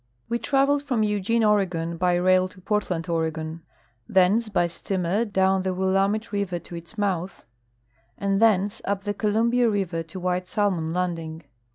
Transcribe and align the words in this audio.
M^e 0.31 0.41
traveled 0.41 0.81
from 0.81 1.03
Eugene, 1.03 1.43
Oregon, 1.43 1.95
by 1.95 2.15
rail 2.15 2.47
to 2.47 2.59
Portland, 2.59 3.07
Oregon 3.07 3.61
thence 4.09 4.49
b}'' 4.49 4.67
steamer 4.67 5.25
down 5.25 5.61
the 5.61 5.75
M^illamette 5.75 6.31
river 6.31 6.57
to 6.57 6.75
its 6.75 6.97
mouth, 6.97 7.45
and 8.17 8.41
thence 8.41 8.81
up 8.85 9.03
the 9.03 9.13
Columbia 9.13 9.69
river 9.69 10.01
to 10.01 10.19
M^hite 10.19 10.47
Salmon 10.47 10.91
landing. 10.91 11.43